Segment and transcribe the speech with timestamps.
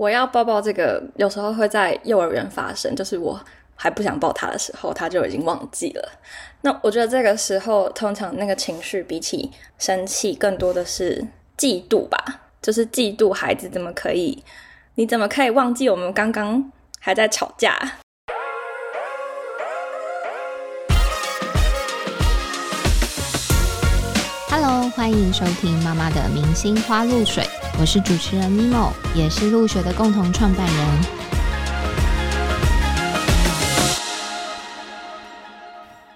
[0.00, 3.38] 我要抱抱这个，有时候会在幼儿园发生，就是我
[3.76, 6.12] 还不想抱他的时候，他就已经忘记了。
[6.62, 11.22] 那我觉得这个时候，通常那个情绪比起生气，更多的是
[11.58, 12.16] 嫉妒吧，
[12.62, 14.42] 就是嫉妒孩子怎么可以，
[14.94, 17.98] 你怎么可以忘记我们刚刚还在吵架
[25.10, 27.44] 欢迎收听妈妈的明星花露水。
[27.80, 30.86] 我是主持人 Mimo，也是露水的共同创办人。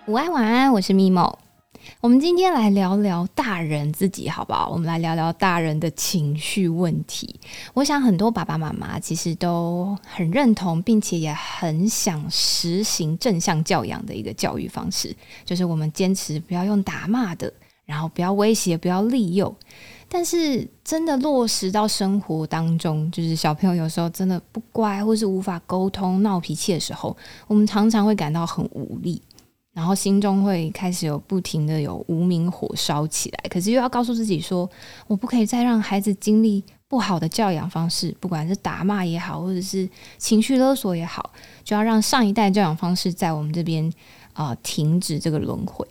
[0.06, 1.34] 午安，晚安，我是 Mimo。
[2.00, 4.68] 我们今天来聊聊大人自己，好不好？
[4.68, 7.40] 我们来聊聊大人的情绪问题。
[7.72, 17.52] 我想很多爸爸妈妈其实都很认同，并且也很想实行正向教养的一个教育方式，就是我们坚持不要用打骂的，
[17.84, 19.54] 然后不要威胁，不要利诱。
[20.08, 27.16] 但是真的落实到生活当中，就是小朋友有时候真的不乖，或是无法沟通、闹脾气的时候，
[27.48, 29.20] 我们常常会感到很无力，
[29.72, 33.48] 然后心中会开始有不停的有无名火烧起来。
[33.48, 34.70] 可是又要告诉自己说，
[35.08, 41.32] 我不可以再让孩子经历不好的教养方式，不管是打骂也好，或者是情绪勒索也好，
[41.64, 43.92] 就要让上一代教养方式在我们这边
[44.32, 45.84] 啊停止这个轮回。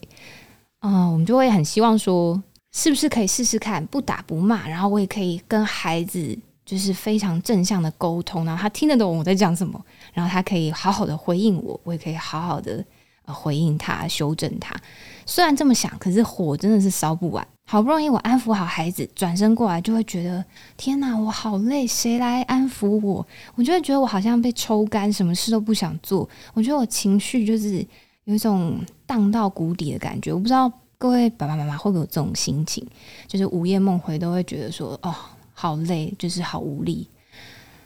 [0.84, 2.42] 啊，我们就会很希望说。
[2.76, 9.80] 是不是可以试试看不打不骂，然后我也可以跟孩子就是非常正向的沟通，然后他听得懂我在讲什么，
[10.12, 12.84] 然后他可以好好的回应我，我也可以好好的
[13.26, 14.76] 回应他，修正他。
[15.24, 17.48] 虽然这么想，可是火真的是烧不完。
[17.66, 20.44] 好不容易我安抚好孩子，转身过来就会觉得
[20.76, 23.26] 天哪，我好累，谁来安抚我？
[23.54, 26.28] 我就会觉得我好像被抽干，什么事都不想做。
[26.56, 27.86] 我觉得我情绪就是
[28.26, 30.72] 有一种荡到谷底的感觉，我不知道。
[30.98, 32.82] 各位爸爸妈妈会不会有这种心情？
[33.28, 35.14] 就是午夜梦回都会觉得说，哦，
[35.54, 37.06] 好累，就是好无力。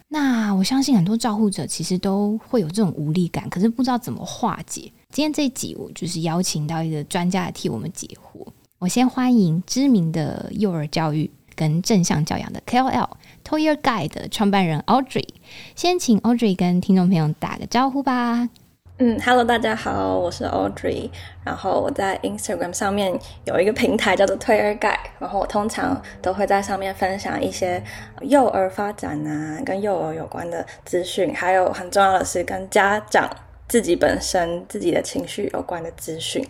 [0.10, 4.92] 那我相信很多照护者其实都会有这种无力感，可是不知道怎么化解。
[5.10, 8.46] 今天这集我就是邀请到一个专家来替我们解惑。
[8.78, 13.10] 我先欢迎知名的幼儿教育跟正向教养的 KOL
[13.44, 15.28] Toy Guide 的创办人 Audrey。
[15.76, 18.48] 先请 Audrey 跟听众朋友打个招呼吧。
[19.00, 21.08] 嗯，Hello，大家好，我是 Audrey，
[21.44, 23.14] 然后我在 Instagram 上面
[23.46, 27.84] 有一个平台叫做推儿盖，然后我通常都会在上面分享一些
[28.22, 33.30] 幼儿发展啊，跟幼儿有关的资讯，还有很重要的是跟家长
[33.68, 36.44] 自己本身自己的情绪有关的资讯。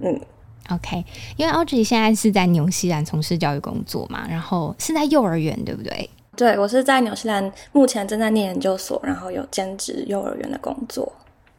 [0.00, 0.20] 嗯
[0.68, 1.02] ，OK，
[1.38, 6.10] 因为 Audrey 现在是在纽西兰从事教育工作嘛，然后是在幼儿园，对不对？
[6.36, 11.10] 对，我是在纽西兰，目前正在念研究所，然后有兼职幼儿园的工作。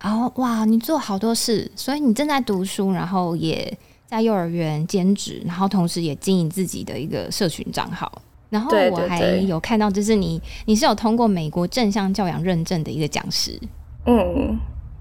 [0.02, 8.12] 哦，哇，你做好多事，所以你正在读书，然后也在幼儿园兼职，然后同时也经营自己的一个社群账号。
[8.50, 13.60] 然后我还有看到，就是你你是有通过美国正向教养认证的一个讲师。
[14.06, 14.58] 嗯，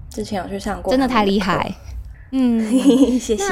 [0.09, 1.73] 之前有去上过，真的太厉害。
[2.31, 2.59] 嗯，
[3.19, 3.43] 谢谢。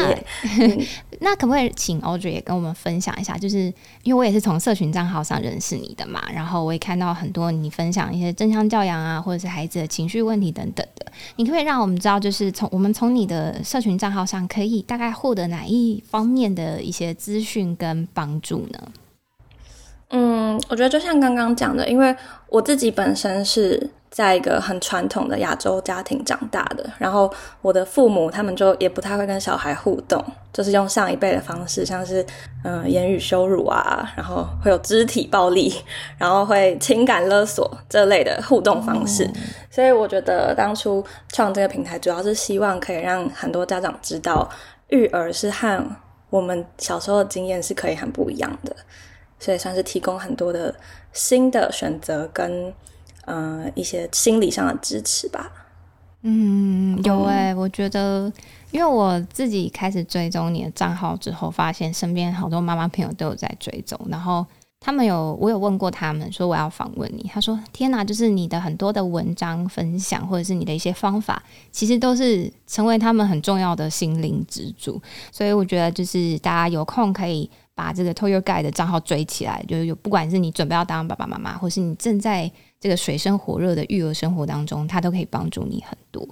[1.21, 3.37] 那可不可以请 Audrey 也跟我们分享一下？
[3.37, 11.05] 就是因为我也是从社群账号上认识你的嘛，然后我也看到很多你分享一些正向教养啊，或者是孩子的情绪问题等等的。
[11.37, 18.79] 你可不可以让我们知道，就是从我们从你的社群账号上可以大概获得哪一方面的一些资讯跟帮助呢？
[20.09, 22.15] 嗯，我觉得就像刚刚讲的，因为
[22.49, 27.29] 我自己本身是在一个很传统的亚洲家庭长大的，然后
[27.61, 32.25] 我的父母他们就也不太会跟小孩互动，就是用上一辈的方式，像是
[32.63, 35.69] 嗯言语羞辱啊，然后会有肢体暴力，
[36.17, 39.29] 然后会情感勒索这类的互动方式。
[39.69, 44.49] 所以我觉得当初创这个平台，主要是希望可以让很多家长知道，
[44.87, 45.85] 育儿是和
[46.29, 48.73] 我们小时候的经验是可以很不一样的。
[49.37, 50.73] 所以算是提供很多的
[51.11, 52.73] 新的选择跟
[53.25, 55.51] 呃一些心理上的支持吧。
[56.21, 58.31] 嗯，有哎，我觉得，
[58.71, 64.43] 因为我自己开始追踪你的账号之后，发现身边好多妈妈朋友都有在追踪，然后
[64.79, 74.99] 他们有我有问过他们说我要访问你，他说天哪，就是你的很多的文章分享或者是你的一些方法，其实都是成为他们很重要的心灵支柱。
[75.31, 77.49] 所以我觉得就是大家有空可以。
[77.77, 82.49] 把这个 t o y o Guy 的账号追起来，就是有不管是你准备要当爸爸妈妈，或是你正在
[82.85, 86.23] 这个水深火热的育儿生活当中，它都可以帮助你很多。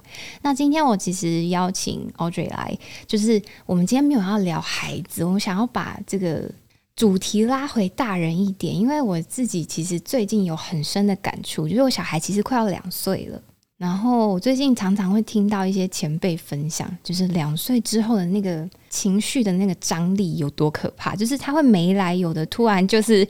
[0.44, 2.78] 那今天我其实邀请 Audrey 来，
[3.08, 6.48] 就是我们今天没有要聊孩子，我们想要把这个
[6.96, 13.42] 主题拉回大人一点，因为我自己其实最近有很深的感触，就是我小孩其实快要两岁了。
[13.80, 23.28] 然后我最近常常会听到一些前辈分享，就是两岁之后的那个情绪的那个张力有多可怕，就是他会没来由的突然就是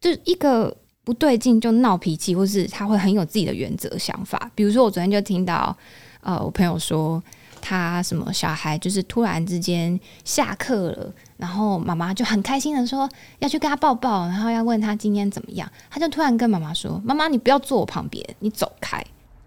[0.00, 4.50] 就一个不对劲就闹脾气，或是他会很有自己的原则想法。
[4.56, 5.74] 比如说，我昨天就听到，
[6.20, 7.22] 呃，我朋友说
[7.62, 13.08] 他什么小孩就是突然之间下课了，然后妈妈就很开心的说
[13.38, 19.00] 要去跟他抱抱，然后要问他今天怎么样，他就突然跟妈妈说：“妈妈，你不要坐我旁边，你走开。”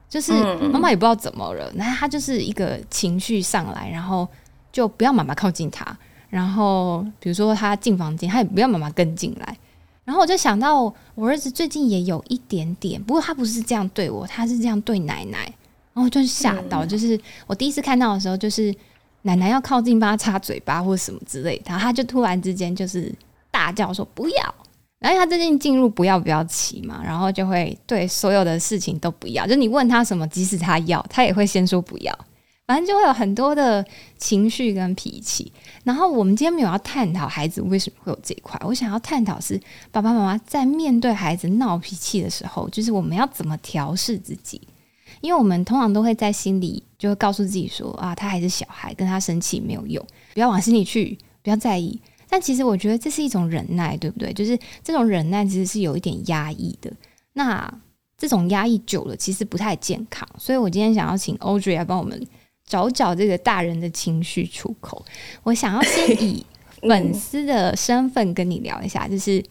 [0.08, 0.32] 就是
[0.72, 4.26] 妈妈也不知道怎么了，那他就是一个情绪上来，然后
[4.72, 5.86] 就不要妈妈靠近他，
[6.30, 9.58] 然后比如说他进房间，他也不要妈妈跟进来。
[10.10, 15.54] 然后我就想到，我儿子最近也有一点点，不过他不是这样对我，他是这样对奶奶。
[15.94, 18.74] 然后就吓到，就是我第一次看到的时候，就是
[19.22, 23.14] 奶奶要靠近帮他擦嘴巴或者什么之类，然后他就突然之间就是
[23.52, 24.56] 大叫说不要。
[24.98, 32.20] 然后他最近进入不要不要期嘛，然后就会对所有的事情都不要，就你问他什么，即使他要，他也会先说不要。
[32.70, 33.84] 反正就会有很多的
[34.20, 35.52] 情绪跟脾气，
[35.84, 39.60] 然后我们今天没有要探讨孩子为什么会有这一块，我想要探讨是
[39.92, 44.62] 爸爸妈妈在面对孩子闹脾气的时候，就是我们要怎么调试自己，
[45.20, 50.06] 因为我们通常都会在心里就会告诉自己说啊，他还是小孩，跟他生气没有用，
[50.36, 52.00] 不要往心里去，不要在意。
[52.30, 54.32] 但其实我觉得这是一种忍耐，对不对？
[54.32, 56.94] 就是这种忍耐其实是有一点压抑的，
[57.34, 57.82] 那
[58.16, 62.24] 这种压抑久了其实不太健康，所以我今天想要请 Audrey 来帮我们。
[62.70, 65.04] 找找这个大人的情绪出口。
[65.44, 66.46] 我想要先以
[66.84, 69.44] 粉丝的身份跟你聊一下，就是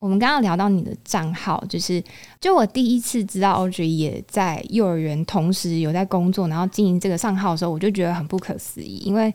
[0.00, 2.02] 我们刚刚聊到你的账号，就是
[2.40, 9.32] 就我第一次知道 Audrey 也在幼儿园同时有在工作，然后经营这个账号的时候，我就觉得很不可思议，因为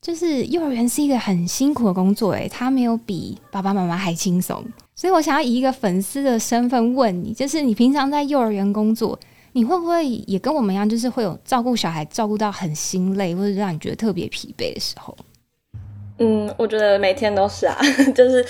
[0.00, 4.64] 就是幼儿园是一个很辛苦的工作，诶，他没有比爸爸妈妈还轻松，
[4.94, 9.18] 所以我想要以一个粉丝的身份问你，就是你平常在幼儿园工作。
[9.52, 15.16] 你会不会也跟我们一样，就是会有照顾小孩照顾到很心累，或者让你觉得特别疲惫的时候？
[16.18, 17.76] 嗯，我觉得每天都是啊，
[18.14, 18.44] 就是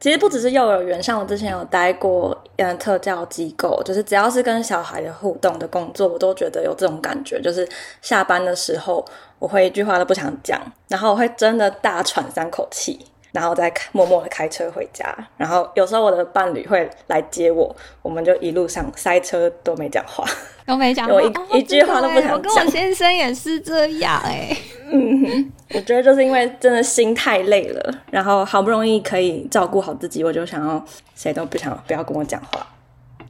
[0.00, 7.68] 其实不只是幼儿园，像我之前有待过嗯特教机构，就是只要是跟小孩的互动的工作，我都觉得有这种感觉，就是
[8.00, 9.04] 下班的时候
[9.38, 12.98] 我会一句话都不想讲，然后我会真的大喘三口气。
[13.32, 20.22] 然后再开默默的开车回家，然后有时候我的伴侣会来接我，我们就一路上塞车都没讲话，
[20.66, 22.32] 都没讲，我一一句话都不想讲。
[22.34, 24.54] 我跟我先生也是这样哎，
[24.92, 30.84] 嗯，我觉得就是因为真的心太累了，然后好不容易可以照顾好自己，我就想要
[31.14, 32.66] 谁都不想不要跟我讲话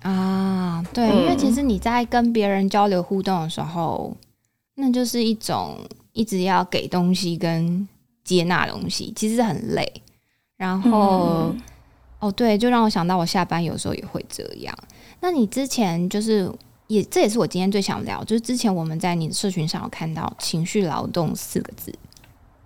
[0.03, 0.85] 啊。
[0.93, 4.17] 对，因为其实你在跟别人交流互动的时候，
[4.75, 5.79] 那就是一种
[6.13, 7.87] 一直要给东西跟。
[8.25, 9.91] 接纳东西其实很累，
[10.57, 11.55] 然后
[12.19, 14.77] 哦对，就让我想到我下班有时候也会这样。
[15.21, 16.51] 那你之前就是
[16.87, 21.93] 也这也是我今天最想聊，就是之前我们在你的社群上有看到“情绪劳动”四个字，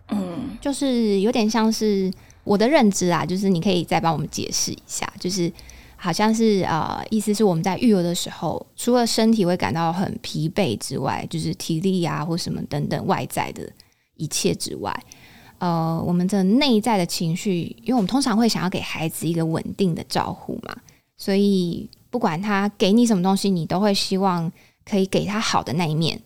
[0.09, 2.13] 嗯，就是有点像是
[2.45, 5.53] 我的认知啊，就是你可以再帮我们解释一下，就是
[5.97, 13.67] 好像是呃，意思是我们在育儿的时候，除了身体会感到很疲惫之外，就是体力啊或什么等等外在的
[14.17, 14.95] 一切之外。
[15.59, 20.77] 呃，我们的内在的情绪，因为我们通常会想要给孩子一个稳定的照顾嘛，
[21.17, 24.51] 所以不管他给你什么东西，你都会希望
[24.85, 26.21] 可以给他好的那一面，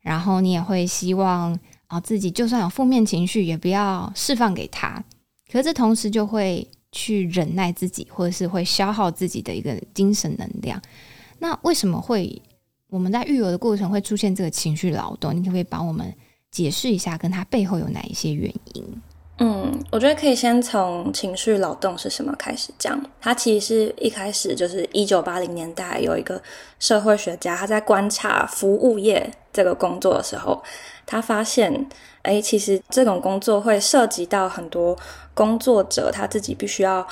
[0.00, 5.04] 然后你也会希望啊自己就算有负面情绪，也不要释放给他。
[5.50, 10.80] 可是这同时就会去忍耐自己，或者是会消耗自己的一个精神能量。
[11.38, 12.40] 那为什么会
[12.88, 15.34] 我们在育儿的过程会出现这个情绪劳动？
[15.34, 16.14] 你可不可以帮我们？
[16.54, 19.02] 解释一下，跟他背后有哪一些原因？
[19.38, 23.04] 嗯，我觉得可以先从情绪劳动是什么开始讲。
[23.20, 26.40] 他其实一开始就是一九八零年代有一个
[26.78, 30.62] 社会学家，他在观察服务业这个工作的时候，
[31.04, 31.88] 他发现，
[32.22, 34.96] 哎，其实这种工作会涉及到很多
[35.34, 37.04] 工作者他自己必须要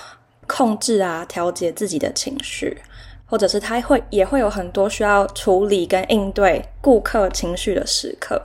[0.46, 2.80] 控制啊、调节自己的情绪，
[3.26, 8.40] 或者是他会也会有很多需要处理跟应对顾客情绪的时刻。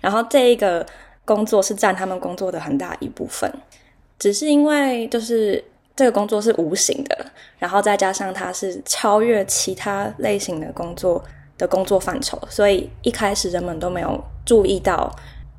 [0.00, 0.84] 然后这一个
[1.24, 3.52] 工作是占他们工作的很大一部分，
[4.18, 5.62] 只是因为就是
[5.94, 7.26] 这个工作是无形的，
[7.58, 11.22] 然后再加上它是超越其他类型的工作
[11.58, 15.14] 的工作范畴，所以一开始人们都没有注意到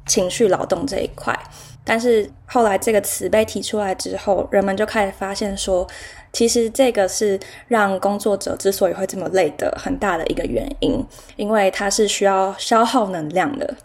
[0.07, 1.37] 情绪劳动这一块。
[1.83, 5.87] 但是后来这个词被提出来之后，人们就开始发现说，
[6.31, 11.03] 其实这个是让工作者之所以会这么累的很大的一个原因，
[11.35, 13.75] 因为它是需要消耗能量的。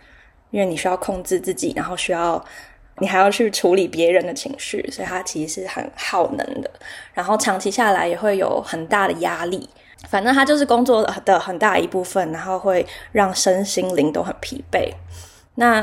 [0.54, 2.42] 因为你需要控制自己，然后需要
[2.98, 6.70] 你还要去处理别人的情绪，所以它其实是很耗能的。
[7.12, 9.68] 然后长期下来也会有很大的压力。
[10.08, 14.88] 反正它就是工作的很大一部分，然后会让身心灵都很疲惫。
[15.56, 15.80] 那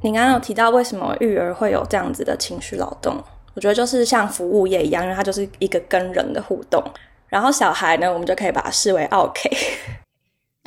[0.00, 3.22] 你刚刚有提到为什么育儿会有这样子的情绪劳动？
[3.52, 6.82] 我觉得就是像服务业一样，因为它就是一个跟人的互动。
[7.28, 9.50] 然后小孩呢，我们就可以把它视为 OK。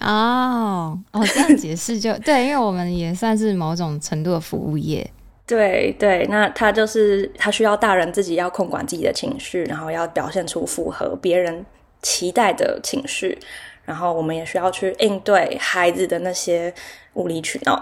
[0.01, 5.09] 哦哦，这样解释就 对，因为我们也算是某种程度的服务业。
[5.45, 11.65] 对对，那他就是他需要大人自己要控管自己的情绪，然后要表现出符合别人
[12.01, 13.37] 期待的情绪，
[13.83, 16.73] 然后我们也需要去应对孩子的那些
[17.13, 17.81] 无理取闹，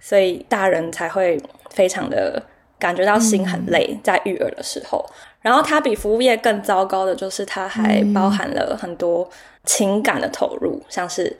[0.00, 1.40] 所以大人才会
[1.70, 2.42] 非常的
[2.78, 5.04] 感觉到心很累，在育儿的时候。
[5.40, 9.28] 然后它比服务业更糟糕的就是，它还包含了很多
[9.64, 11.34] 情感的投入，像是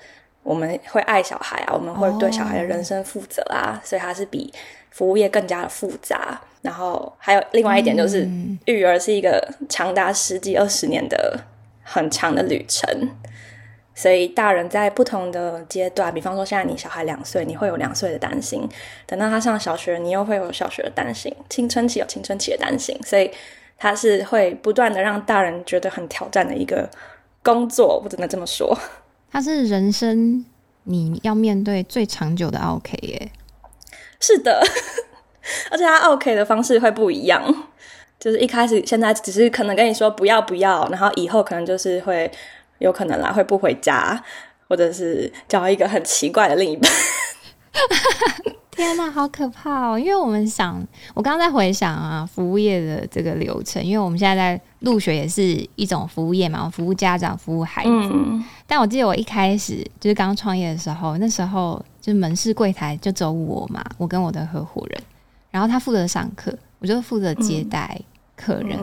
[0.45, 4.55] 我们会爱小孩啊，我们会对小孩的人生负责啊，所以它是比
[4.93, 6.40] 服务业更加的复杂。
[6.62, 8.28] 然后还有另外一点就是，
[8.67, 11.38] 育儿是一个长达十几二十年的
[11.83, 12.88] 很长的旅程，
[13.95, 18.62] 所以大人在不同的阶段，比方说现在你小孩两岁，你会有两岁的担心；
[19.07, 23.28] 等到他上小学，你又会有小学的担心；青春期有青春期的担心，所以。
[23.78, 26.90] 它是会不断的让大人觉得很挑战的一个
[27.42, 28.76] 工作，我只能这么说。
[29.30, 30.44] 它是人生
[30.82, 33.30] 你要面对最长久的 OK 耶。
[34.20, 34.61] 是的，
[35.70, 37.68] 而且它 OK 的方式会不一样。
[38.18, 42.28] 就是一开始现在只是可能跟你说不要不要，然后以后可能就是会
[42.78, 44.20] 有可能啦，会不回家，
[44.68, 46.90] 或者是找一个很奇怪的另一半。
[48.78, 49.99] 天呐，好可怕哦！
[49.99, 50.80] 因为我们想，
[51.12, 58.12] 我刚刚在回想啊，服务业的这个流程，因为我们现在在入学也是一种服务业嘛，服务家长，服务孩子。
[58.68, 65.02] 但我记得我一开始就是刚创业的时候，那时候就门市柜台就走我嘛，我跟我的合伙人，
[65.50, 68.00] 然后他负责上课，我就负责接待
[68.37, 68.78] 客人。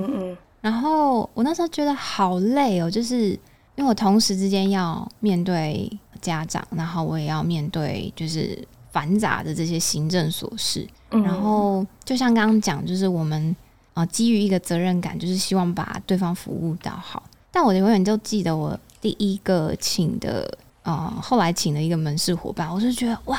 [0.59, 3.37] 然后我那时候觉得好累哦，就是因
[3.77, 8.61] 为我同时之间要面对家长，然后我也要面对就是。
[8.95, 13.53] 繁杂的这些行政琐事，然后就像刚刚讲，就是我们
[13.93, 17.21] 啊基于一个责任感，就是希望把对方服务到好。
[17.51, 20.49] 但我永远就记得我第一个请的
[20.83, 23.37] 啊，后来请的一个门市伙伴，我就觉得哇，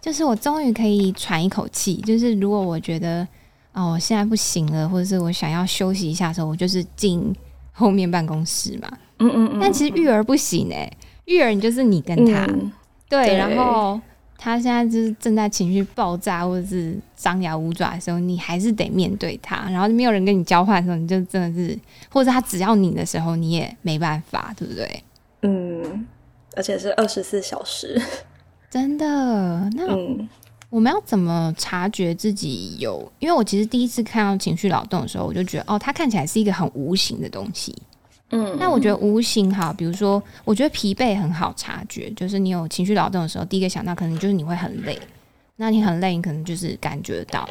[0.00, 1.94] 就是我终于可以喘一口气。
[1.98, 3.24] 就是如果我觉得
[3.72, 7.32] 哦我现在不行了，或者是我想要休息一下的时候，我就是进
[7.70, 8.88] 后面办公室嘛。
[9.20, 9.60] 嗯嗯嗯。
[9.60, 10.92] 但其实育儿不行哎，
[11.26, 12.44] 育儿你就是你跟他
[13.08, 14.00] 对，然后。
[14.38, 19.68] 他现在就是正在情绪爆炸或者是张牙舞爪的时候，你还是得面对他。
[19.70, 21.78] 然后没有人跟你交换的时候，你就真的是，
[22.10, 25.02] 或者他只要你的时候，你也没办法，对不对？
[25.42, 26.06] 嗯，
[26.54, 28.00] 而且是二十四小时，
[28.70, 29.06] 真的。
[29.74, 29.86] 那
[30.68, 33.10] 我们要怎么察觉自己有？
[33.18, 37.74] 因为我其实第一次看到情绪劳动的时候，我就觉得哦，它看起来是一个很无形的东西。
[38.30, 44.98] 嗯，那我觉得无形哈，比如说，我觉得疲惫很好察觉，就是你有情绪劳动的时候，第一个想到可能就是你会很累，
[45.54, 47.48] 那你很累，你可能就是感觉到，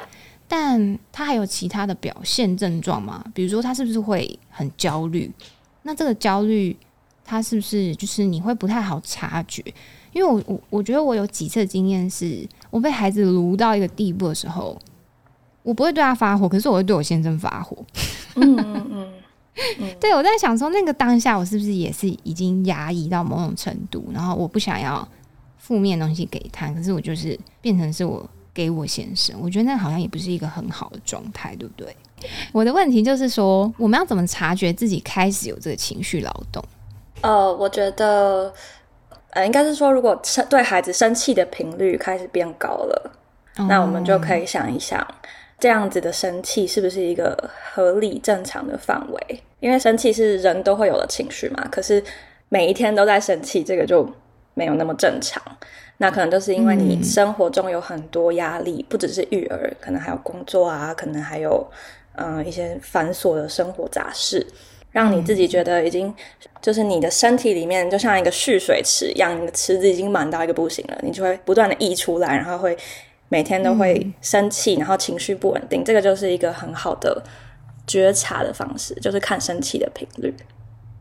[0.50, 3.24] 但他还有其他的表现症状吗？
[3.34, 5.32] 比如说他是不是会很焦虑？
[5.84, 6.76] 那这个焦虑，
[7.24, 9.64] 他是不是就是你会不太好察觉？
[10.12, 14.78] 因为我我我觉得我有几次经验是，我被孩子撸到一个地步的时候，
[15.64, 17.78] 我不会对他发火，可是我会对我先生发火。
[18.36, 19.14] 嗯 嗯嗯。
[20.00, 25.08] 对，我在想说，那个当下我是不是也是已经压抑到某种程度，然后我不想要
[25.58, 31.96] 负面东西给他，可是我就是变成是我给我先生，我觉得那好像也不是一个很好的状态，对不对？
[32.52, 36.64] 我的问题就是说，我们要怎么察觉自己开始有这个情绪劳动？
[37.22, 38.54] 呃，我觉得，
[39.32, 43.12] 呃，应该是说，如果生对孩子生气的频率开始变高了，
[43.68, 45.06] 那我们就可以想一想。
[45.58, 49.40] 这样子的生气是不是一个合理正常的范围？
[49.62, 51.68] 因为生气是人都会有的情绪嘛。
[51.72, 52.04] 可是
[52.50, 54.08] 每一天都在生气，这个就
[54.54, 55.42] 没有那么正常。
[55.98, 61.66] 那可能就是因为你生活中有很多压力，不只是育儿，可能还有工作啊，可能还有
[62.18, 64.46] 嗯一些繁琐的生活杂事，
[64.92, 66.14] 让你自己觉得已经
[66.62, 72.78] 就是你的身体里面就像一个蓄水池一样，你的池子已经满到一个不行了，你就会不断的溢出来，然后会。
[73.36, 77.22] 每天都会生气，然后情绪不稳定，这个就是一个很好的
[77.86, 80.34] 觉察的方式，就是看生气的频率。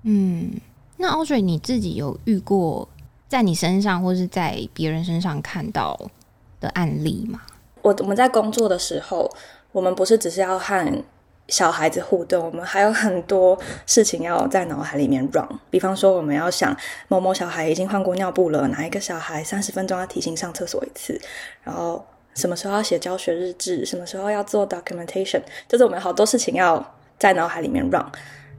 [0.02, 0.50] 嗯，
[0.96, 2.88] 那 Audrey 你自己有遇过
[3.28, 6.10] 在你身上或是在别人身上看到
[6.58, 7.42] 的案例吗？
[7.82, 9.30] 我我们在工作的时候，
[9.70, 11.04] 我们不是只是要和
[11.46, 15.46] 小孩子互动，我们还有很多事情要在脑海里面 run。
[15.70, 16.76] 比方说，我们要想
[17.06, 21.20] 某某小孩已经换过尿布了，哪一个小孩三十分钟要提醒上厕所一次，
[21.62, 22.04] 然后。
[22.34, 23.84] 什么时候要写教学日志？
[23.86, 25.40] 什么时候要做 documentation？
[25.68, 28.04] 就是我们好多事情要在脑海里面 run。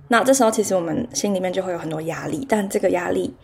[0.07, 3.35] 那这时候其实我们心里面就会有很多压力，但这个压力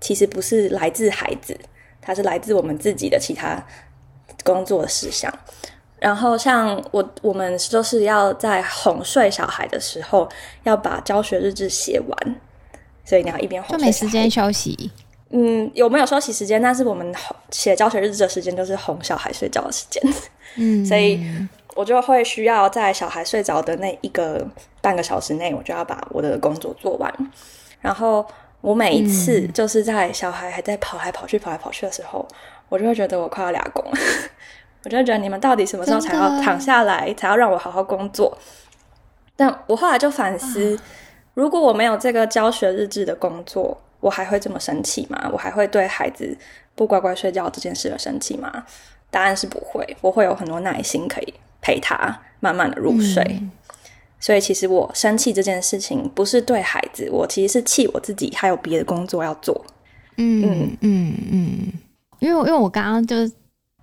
[0.00, 1.58] 其实不是来自孩子，
[2.00, 3.62] 它是来自我们自己的其他
[4.44, 5.32] 工作的事项。
[5.98, 10.28] 然后像我，我们就是要在哄睡小孩的时候，
[10.62, 12.36] 要把教学日志写完。
[13.04, 14.90] 所以你要一边哄就没时间休息。
[15.30, 16.60] 嗯，有没有休息时间？
[16.60, 17.14] 但是我们
[17.50, 20.02] 写教学日志的时间就是哄小孩睡觉的时间。
[20.56, 21.24] 嗯，所以
[21.76, 24.44] 我就会需要在小孩睡着的那一个
[24.80, 27.12] 半个小时内，我就要把我的工作做完。
[27.80, 28.26] 然后
[28.60, 32.26] 我每一次就是在小孩还在跑来跑去、跑来跑去的时候，
[32.68, 33.84] 我就会觉得我快要俩工。
[34.82, 38.36] 我就觉得你们到底什么时候才要躺下来，才要让我好好工作？
[39.36, 40.78] 但我后来就反思，
[41.34, 45.30] 如果我没有这个教学日志的工作，我还会这么生气吗？
[45.32, 46.36] 我还会对孩子
[46.74, 48.64] 不乖乖睡觉这件事而生气吗？
[49.10, 53.42] 答案是不会，我会有很多耐心可以陪他慢慢的入睡。
[54.18, 59.64] 所以其实我生气这件事情不是对孩子，我其实是气我自己，还有别的工作要做。
[60.16, 61.72] 嗯嗯嗯嗯，
[62.18, 63.16] 因为因为我刚刚就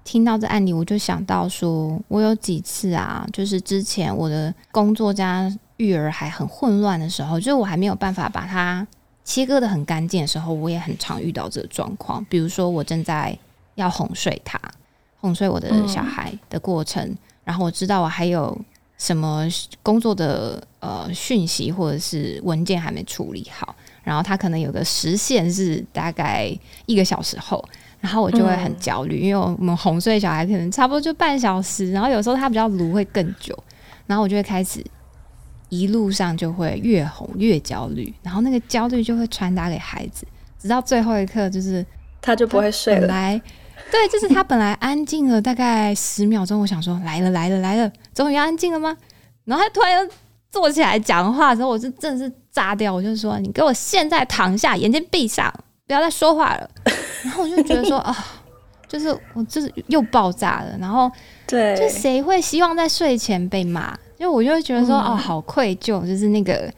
[0.04, 8.88] 听到这案例，我就想到说，我有几次啊，就是之前我的工作加育儿还很混乱的时候，就是我还没有办法把它
[9.28, 12.26] 切割的很干净的时候，我也很常遇到这个状况。
[12.30, 13.38] 比如说，我正在
[13.76, 14.58] 要哄睡他。
[15.20, 18.58] 哄睡我的小孩的过程，然后我知道我还有
[18.98, 19.46] 什么
[19.84, 26.50] 工作的呃讯息或者是文件还没处理好，然后他可能有个时限是大概
[26.86, 27.62] 一个小时后，
[28.00, 33.58] 然后我就会很焦虑，因为我们哄睡小孩可能差不多就半小时，然后有时候他比较炉会更久，
[34.06, 34.82] 然后我就会开始
[35.70, 40.26] 一路上就会越哄越焦虑，然后那个焦虑就会传达给孩子，
[40.60, 41.86] 直到最后一刻就是
[42.22, 43.42] 他就不会睡了来。
[43.92, 48.96] 对，就是他本来安静了大概十秒钟，我想说来了来了来了，终于安静了吗？
[49.46, 50.12] 然后他突然又
[50.50, 55.54] 坐起来讲话的时候，我是真的是炸掉，我就说你给我现在躺下，眼睛闭上，
[55.86, 56.70] 不要再说话了。
[57.24, 58.16] 然后我就觉得说啊，
[58.88, 60.78] 就是我就是又爆炸了。
[60.80, 61.10] 然后
[61.46, 63.98] 对，就谁会希望在睡前被骂？
[64.18, 66.72] 因为我就会觉得说哦，好愧疚，就是那个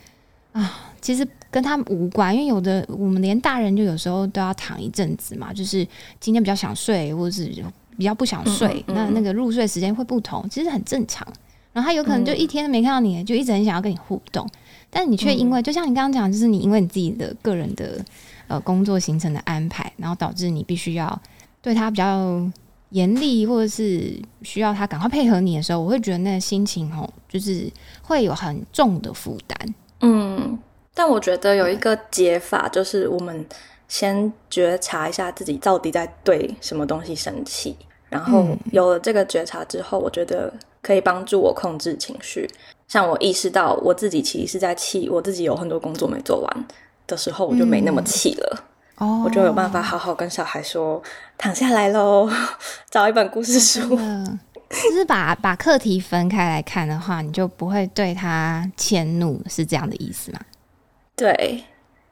[0.53, 1.27] 啊，其实。
[1.51, 5.83] 跟他们无关，因为有的我们连大人就有时候都要躺一阵子嘛，就是
[6.19, 7.51] 今天比较想睡，或者是
[7.97, 11.27] 比较不想睡，那那个入睡时间会不同，其实很正常。
[11.73, 14.47] 然后他有可能就一天都没看到你，就一直很想要跟你互动，
[14.91, 17.99] 但你却因为就像你刚刚讲，就是你因为你自己的个人的
[18.47, 21.19] 呃工作行程的安排，然后导致你必须要
[21.63, 22.47] 对他比较
[22.89, 27.71] 严厉，或者是需要他赶快配合你的时候，我会觉得那个心情哦，就是
[28.01, 30.57] 会有很重的负担，嗯。
[30.95, 33.45] 但我觉得有一个解法，就是我们
[33.87, 37.73] 先觉察一下自己到底在对什么东西生气，
[38.09, 42.45] 然后有了这个觉察之后，我觉得可以帮助我控制情绪。
[42.89, 46.65] 像我意识到我自己其实是在气，我自己有很多工作没做完
[47.07, 48.63] 的时候，我就没那么气了。
[48.99, 51.01] 哦，我就有办法好好跟小孩说
[51.37, 52.29] ：“躺下来喽，
[52.91, 53.97] 找一本故事书。”
[54.69, 60.39] 就是把把课题分开来看的话，你就不会对他迁怒，是这样的意思吗？
[61.15, 61.63] 对，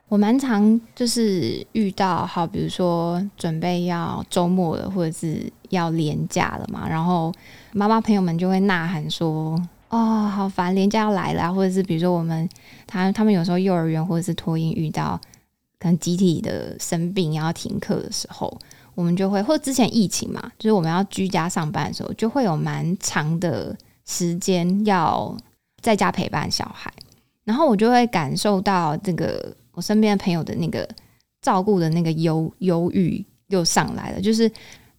[0.08, 7.32] 我蛮常就是遇到，好，比如说准备要周末了，或者是要连假了嘛，然后
[7.74, 9.56] 妈妈朋友们就会呐喊说
[9.90, 12.50] ：“哦，好烦，连假要来了。”或者是比如说我们
[12.88, 15.20] 他他们有时候幼儿园或者是托婴遇到
[15.80, 18.58] 可能集体的生病要停课的时候，
[18.96, 25.38] 我们就会或之前疫情嘛，就是我们要居家上班的时候，就会有蛮长的时间要
[25.82, 26.92] 在家陪伴小孩。
[27.44, 30.88] 然后我就会感受到这个我身边的朋友的那个
[31.42, 34.52] 照顾的那个忧忧郁又上来了，就是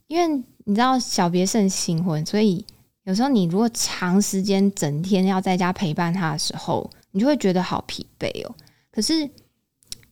[0.07, 2.65] 因为你知道小别胜新婚，所以
[3.03, 8.55] 有时候你如果长时间整天要在家陪伴他的时候，你就会觉得好疲惫哦。
[8.91, 9.29] 可是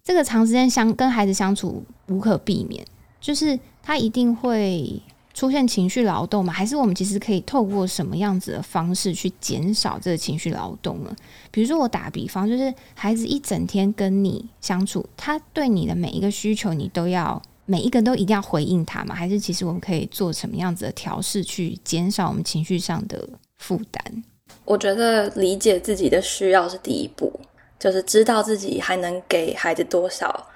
[0.08, 2.82] 这个长时间相跟孩子相处无可避免，
[3.20, 5.02] 就是他一定会。
[5.34, 6.52] 出现情绪劳动吗？
[6.52, 11.15] 还是我们其实可以透过什么样子的方式去减少这个情绪劳动呢？
[11.52, 19.13] 比如说，我打比方，就是孩子一整天跟你相处，他对你的每一个需求，你都要每一个都一定要回应他吗？
[19.13, 24.24] 还是其实我们可以做什么样子的调试，去减少我们情绪上的负担？
[24.65, 27.32] 我觉得理解自己的需要是第一步，
[27.80, 30.48] 就是知道自己还能给孩子多少，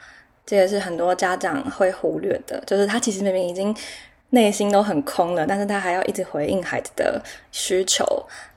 [0.46, 2.62] 这也是很多家长会忽略的。
[2.66, 3.76] 就是他其实明明已经。
[4.34, 8.06] 内心都很空了，但是他还要一直回应孩子的需求，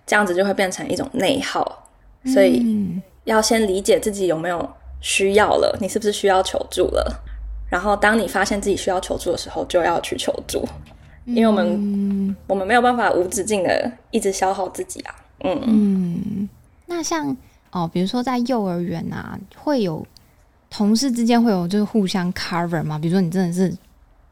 [0.06, 1.90] 这样子就会变成一种内耗。
[2.26, 2.64] 所以
[3.24, 7.20] 要先理解自己有没有需要了，你是不是需要求助了？
[7.68, 10.64] 然后当你发现自己需要求助的时候，就要去求助，
[11.24, 15.14] 因为我们我们没有办法无止境的一直消耗自己啊。
[15.40, 16.48] 嗯嗯，
[16.86, 17.36] 那像
[17.74, 20.06] 哦，比如说在幼儿园啊，会有
[20.70, 22.98] 同事之间会有就是互相 cover 吗？
[22.98, 23.76] 比如说你真的是。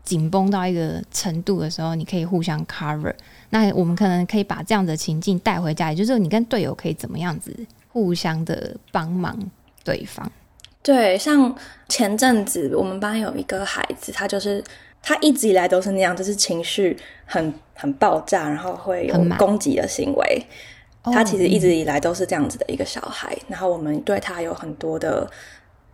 [0.04, 3.14] 紧绷到一个程度的时候，你可以互相 cover。
[3.50, 7.54] 那我们可能可以把这样的情境带回家，也就是你跟队友可以怎么样子
[7.92, 9.38] 互相的帮忙
[9.84, 10.28] 对方。
[10.82, 11.54] 对，像
[11.88, 14.62] 前阵子我们班有一个孩子，他就是
[15.00, 20.44] 他一直以来都是那样，就是情绪很很爆炸，然后会有攻击的行为。
[21.04, 23.36] 他其实一直以来都是这样子的一个小孩。
[23.48, 25.28] 然后我们对他有很多的，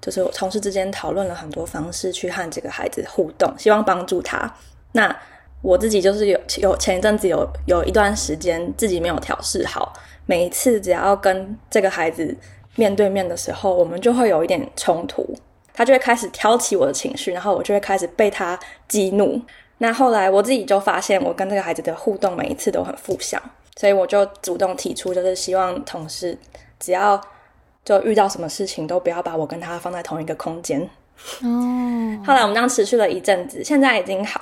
[0.01, 4.53] 就是同事之间讨论了很多方式去和这个孩子互动，希望帮助他。
[4.93, 5.15] 那
[5.61, 9.93] 我自己就是有有前一阵子有有一段时间自己没有调试好，
[10.27, 12.37] 每一次只要跟这个孩子
[12.77, 15.27] 面对面的时候，我们就会有一点冲突，
[15.75, 19.41] 他就会开始挑起我的情绪，然后我就会开始被他激怒。
[19.79, 23.41] 那后来我自己就发现，我跟这个孩子的互动每一次都很负向，
[23.79, 26.37] 所以我就主动提出，就是希望同事
[26.81, 27.21] 只要
[27.85, 30.83] 就遇到什么事情，都不要把我跟他放在同一个空间。
[31.45, 32.19] 哦。
[32.27, 34.41] 后来我们这样持续了一阵子，现在已经好。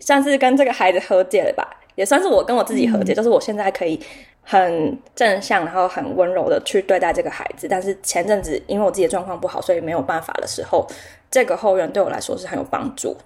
[0.00, 4.00] 算是跟这个孩子和解了吧，也算是我跟我自己和解，就是我现在可以
[4.42, 7.68] 很正向，然后很温柔的去对待这个孩子。
[7.68, 10.84] 但是前阵子因为我自己的状况不好，所以没有办法的时候，
[11.30, 13.16] 这个后援对我来说是很有帮助。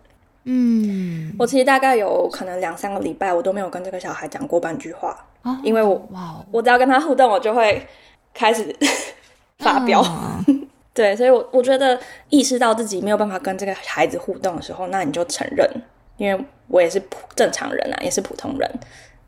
[0.45, 5.17] 嗯，我其实大概有可能两三个礼拜，我都没有跟这个小孩讲过半句话，
[5.63, 6.09] 因为我
[6.51, 7.87] 我只要跟他互动，我就会
[8.33, 8.75] 开始
[9.59, 10.05] 发飙。
[10.93, 11.99] 对，所以，我我觉得
[12.31, 15.69] 意识到自己没有办法跟这个孩子互动的时候，那你就承认。
[16.17, 18.71] 因为我也是普正常人啊，也是普通人，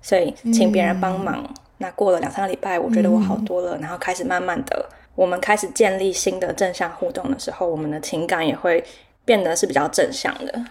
[0.02, 1.42] 所以请别人帮忙。
[1.78, 8.84] 那过了两三个礼拜，我觉得我好多了，然后开始慢慢的，我们开始建立新的正向互动的时候，我们的情感也会
[9.24, 10.64] 变得是比较正向的。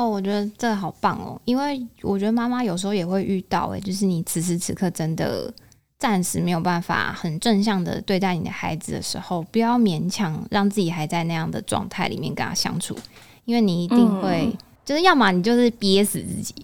[0.00, 5.52] 哦，我觉得这好棒哦，因为我觉得妈妈有时候也会遇到，诶，就是你此时此刻真的
[5.98, 12.96] 暂时没有办法很正向的对待你的孩子的时候，不要勉强让自己还在那样的状态里面跟他相处，
[13.44, 14.50] 因为你一定会。
[14.82, 16.54] 就是要么你就是憋死自己，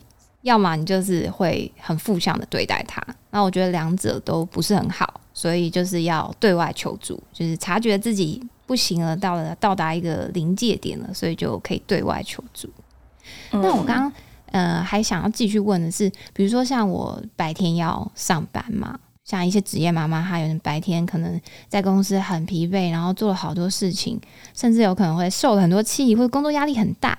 [0.43, 3.01] 要么你就是会很负向的对待他。
[3.31, 12.69] 那我觉得两者都不是很好，所以就是要对外求助，就是察觉自己不行了，到了到达一个临界点了，所以就可以对外求助。
[13.51, 14.13] 那我刚刚
[14.53, 24.21] 呃还想要继续问的是，比如说像我白天要上班嘛，像一些职业妈妈，她有人白天可能在公司很疲惫，然后做了好多事情，
[24.55, 27.17] 甚至有可能会受了很多气，或者工作压力很大。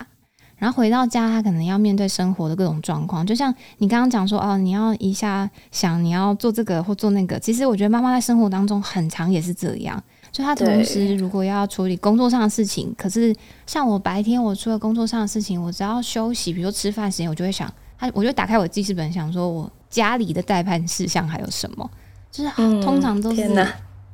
[0.58, 7.38] 然后回到家，他可能要面对生活的各种状况，就像你刚刚讲说，哦，你要一下想你要做这个或做那个。
[7.38, 10.04] 其实我觉得妈妈在生活当中很长也是这样，
[10.38, 21.90] 就他同时如果要处理工作上的事情，可是像我白天我除了工作上的事情，我只要休息，比如说吃饭时间，我就会想，他我就打开我记事本，想说我家里的待办事项还有什么，
[22.30, 22.52] 就是
[22.84, 23.42] 通常都是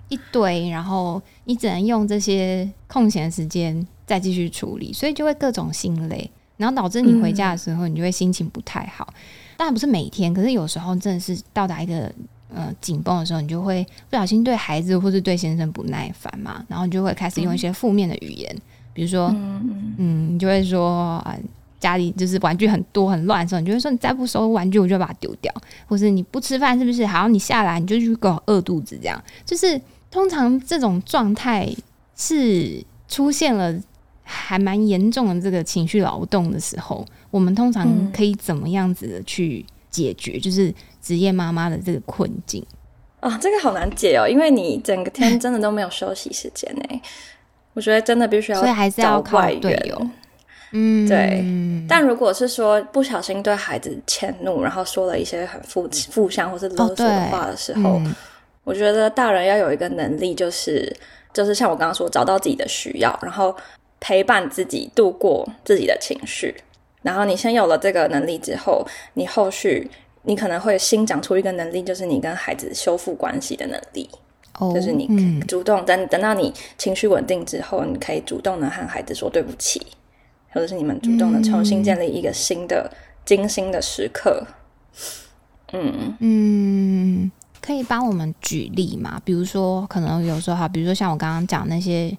[0.07, 3.86] 一堆，然后你只能用这些空闲时间。
[4.05, 9.07] 再继续处理，所以就会各种心累，然后导致你回家的时候，你就会心情不太好。
[9.55, 12.13] 当然不是每天，可是有时候真的是到达一个
[12.54, 18.56] 呃紧绷的时候，你就会不小心对孩子或是对先生不耐烦嘛，然后你就会开始用一些负面的语言，
[18.94, 19.28] 比如说，
[19.98, 21.36] 嗯，你就会说啊，
[21.80, 25.54] 家里就是玩具很多很乱的时候，你就会说你再不收玩具，我就把它丢掉，
[25.88, 27.06] 或是你不吃饭是不是？
[27.06, 31.70] 好，你下来你就去给我饿肚子，这样就是通常这种状态
[32.16, 33.76] 是出现了。
[34.26, 40.38] 还蛮严重的这个情绪劳动的时候，我们通常可以怎么样子的去解决？
[40.38, 42.65] 就是职业妈妈的这个困境
[43.21, 47.01] 啊，这个好难解哦，因为你整个天真的都没有休息时间呢。
[47.73, 50.10] 我觉得真的必须要，所以还是要靠队友。
[50.71, 51.45] 嗯，对。
[51.88, 58.01] 但如果是说不小心对孩子迁怒，然后说了一些很负负向或是勒索的话的时候，
[58.63, 60.93] 我觉得大人要有一个能力，就是
[61.32, 63.56] 就是像我刚刚说，找到自己的需要，然后。
[64.06, 66.53] 陪伴自己度过自己的情绪，
[67.04, 69.92] 然后你先有了这个能力之后，你后续
[70.24, 74.10] 你可能会新长出一个能力，就是你跟孩子修复关系的能力。
[74.58, 79.86] 哦，就是你主动等等到你情绪稳定之后，你可以主动的和孩子说对不起，
[80.52, 82.92] 或者是你们主动的重新建立一个新的
[83.24, 84.46] 精心的时刻。
[85.74, 89.22] 嗯嗯，可以帮我们举例吗？
[89.24, 92.18] 比如说，可能有时候哈，比如说像我刚刚讲那些。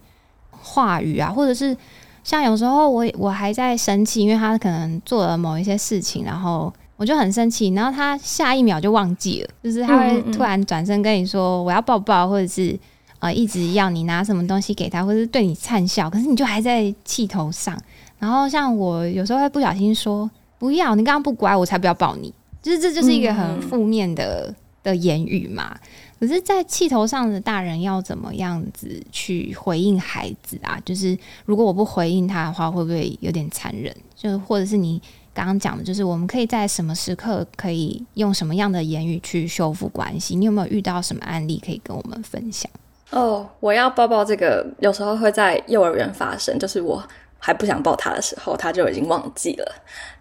[0.67, 1.77] 话语啊，或者是
[2.25, 12.77] 像有时候我我还在生气，因为他可能做了某一些事情，然后我就很生气，然后他下一秒就忘记了，就是他会突然转身跟你说我要抱抱，或者是
[13.19, 17.79] 呃一直要你拿什么东西给他，或者是对你灿笑，可是你就还在气头上。
[18.19, 22.33] 然后像我有时候会不小心说不要，你刚刚不乖，我才不要抱你，
[22.63, 24.55] 就是这就是一个很负面的
[24.85, 25.77] 的言语嘛。
[26.21, 30.81] 可是，在气头上的大人要怎么样子去回应孩子啊？
[30.85, 33.95] 就是如果我不回应他的话，会不会有点残忍？
[34.15, 35.03] 就是或者是你
[35.35, 40.35] 刚刚讲的，就是我们可以在什么时刻可以用什么样的言语去修复关系？
[40.37, 42.71] 你有没有遇到什么案例可以跟我们分享？
[43.11, 47.07] 哦，我要抱抱这个，有时候会在幼儿园发生，就是我
[47.47, 49.75] 还不想抱他的时候，他就已经忘记了。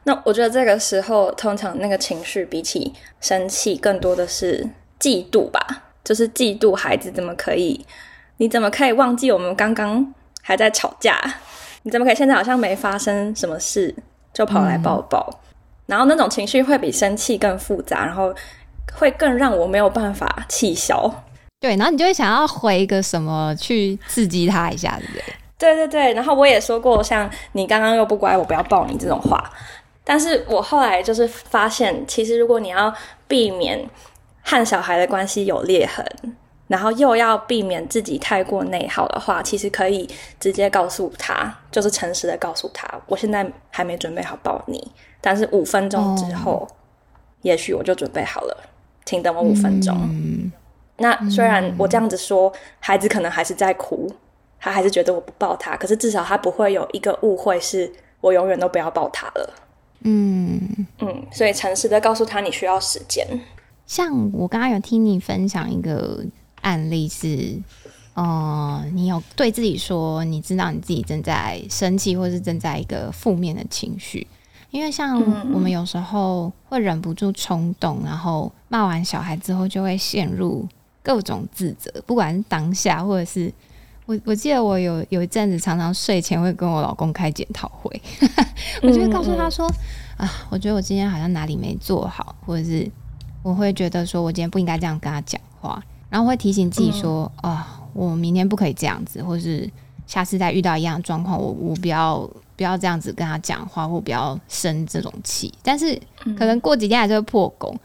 [0.04, 4.68] 那我觉得这个时候，通常那个情绪比起生气，更多的是
[5.00, 7.86] 嫉妒吧，就是嫉妒孩子怎么可以，
[8.36, 11.18] 你怎么可以忘记我们刚刚还在吵架？
[11.84, 13.96] 你怎么可以现在好像没发生什么事
[14.34, 15.40] 就跑来抱抱？
[15.86, 18.36] 然后那种情绪会比生气更复杂，然后
[18.94, 21.24] 会更让我没有办法气消。
[21.62, 25.24] 对，然后你就会想要回一个什么去刺激他一下，对不对？
[25.64, 26.14] 对对对。
[26.14, 29.50] 然后我也说过，像你刚刚又不乖，我不要抱你这种话。
[30.04, 32.94] 但是我后来就是发现，其实如果你要
[33.28, 33.90] 避免
[34.42, 36.06] 和小孩的关系有裂痕，
[36.68, 46.68] 然后又要避免自己太过内耗的话，其实可以直接告诉他，就是诚实的告诉他，我现在还没准备好抱你，但是五分钟之后，
[47.44, 48.58] 也许我就准备好了，
[49.06, 49.98] 请等我五分钟。
[50.98, 54.12] 那虽然我这样子说，孩子可能还是在哭，
[54.64, 59.54] 他还是觉得我不抱他，可是至少他不会有一个误会，是我永远都不要抱他了。
[60.06, 60.58] 嗯
[61.00, 63.28] 嗯，所以诚实的告诉他你需要时间。
[63.86, 66.24] 像我刚刚有听你分享一个
[66.62, 67.60] 案例是，
[68.14, 74.26] 呃，你有对自己说，你知道你自己正在生气，或是正在一个负面的情绪，
[74.72, 75.20] 因为像
[75.54, 80.66] 我们有时候会忍不住冲动，然后骂完小孩之后就会陷入。
[81.06, 83.52] 各种自责，不管是当下或者是
[84.06, 88.02] 我，我记得我有有一阵子常常睡前会跟我老公开检讨会，
[88.84, 89.66] 我就会告诉他说
[90.18, 92.90] 啊，我觉得我今天好像哪里没做好，或者是
[93.42, 99.70] 我会觉得说我今天不应该这样跟他讲话，然后会提醒自己说啊，我明天不可以这样子，或是
[100.06, 106.00] 下次再遇到一样的状况，我我不要不要这样子跟他讲话，或不要生这种气，但是
[106.38, 107.78] 可能过几天还是会破功。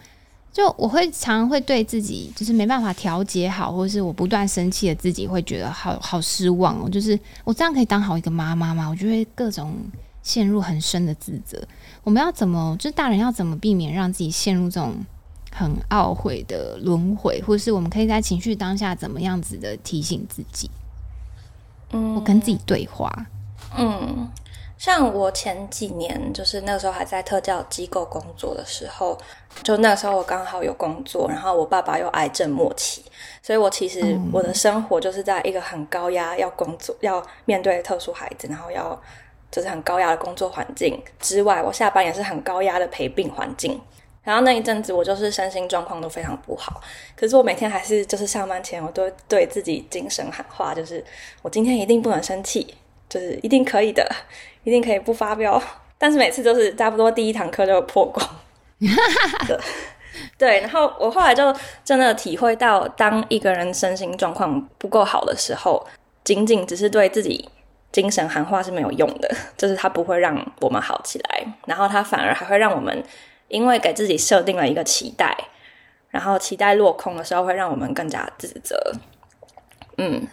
[0.51, 6.89] 就我会常常会对自己就是没办法调节好，或者是我不断生气的自己会觉得好好失望哦。
[6.89, 8.89] 就是我这样可以当好一个妈妈吗？
[8.89, 9.75] 我就会各种
[10.23, 11.61] 陷入很深的自责。
[12.03, 14.95] 我们要怎么，就是大人要怎么避免让自己陷入这种
[15.51, 20.69] 很懊悔的轮回，或者是我们可以在情绪当下怎么样子的提醒自己？
[21.91, 23.11] 嗯，我跟自己对话。
[23.77, 24.27] 嗯。
[24.79, 29.17] 像我前几年，就是那个时候还在特教机构工作的时候，
[29.61, 33.03] 就那时候我刚好有工作，然后我爸爸又癌症末期，
[33.43, 38.97] 所以我其实我的生活就是在一个很高压，要工作，要面对特殊孩子，然后要
[39.51, 43.79] 就是很高压的工作环境之外，我下班也是很高压的陪病环境。
[44.23, 46.79] 然后那一阵子我就是身心状况都非常不好，
[47.17, 51.03] 可是我每天还是就是上班前我都对自己精神喊话，就是
[51.41, 52.75] 我今天一定不能生气，
[53.09, 54.07] 就是一定可以的。
[54.65, 55.59] 一定可以不发飙，
[55.97, 58.21] 但是每次都是差不多第一堂课就破功。
[60.37, 65.83] 对，然后我后来就真的体会到，当一个人身心状况不够好的时候，
[66.25, 67.49] 仅仅只是对自己
[67.89, 73.01] 精神喊话是没有用的，就是它不会让我们好起来，然后它反而还会让我们
[73.47, 75.35] 因为给自己设定了一个期待，
[76.09, 78.77] 然后期待落空的时候，会让我们更加自责。
[79.97, 80.27] 嗯，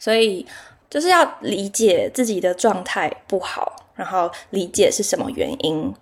[0.00, 0.44] 所以。
[0.90, 5.94] 就是要理解自己的状态不好，然后理解是什么原因，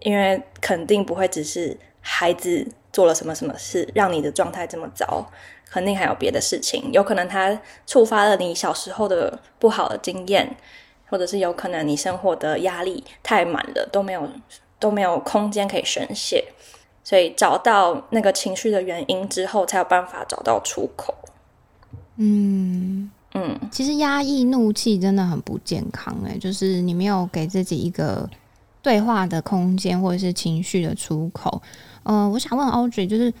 [0.00, 5.26] 因为肯定不会只是孩子做了什么什么事让你的状态这么糟，
[5.70, 10.54] 肯定还有别的事情，有可能他触发了你小时候的不好的经验，
[11.08, 14.28] 或者是有可能你生活的压力太满了，都没有
[14.78, 16.44] 都没有空间可以宣泄，
[17.02, 21.14] 所以找到那个情绪的原因之后，才有办法找到出口。
[22.16, 23.10] 嗯。
[23.42, 28.28] 嗯，其实压抑怒气真的很不健康哎，就是你没有给自己一个
[28.82, 31.62] 对话的空间，或者是情绪的出口。
[32.02, 33.32] 呃，我想问 Audrey，就是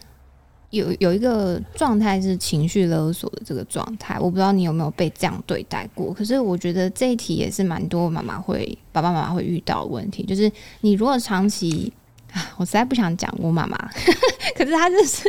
[0.70, 6.12] 有有一个状态是情绪勒索的这个状态，我不知道你有没有被这样对待过。
[6.12, 11.92] 可是我觉得这一题也是蛮多妈妈会、爸爸妈妈会遇到的问题，就是你如果长期。
[12.56, 13.76] 我实在不想讲我妈妈，
[14.56, 15.28] 可是她就是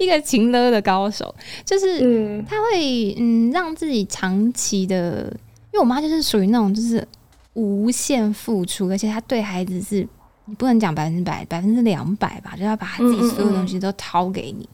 [0.00, 1.32] 一个情勒的高手，
[1.64, 5.24] 就是她会嗯让自己长期的，
[5.72, 7.06] 因为我妈就是属于那种就是
[7.54, 10.06] 无限付出，而且她对孩子是
[10.46, 14.68] 你不能讲百分之百，百分之两百吧，就要把她自己所有东西都掏给你。